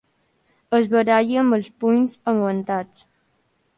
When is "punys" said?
1.83-2.17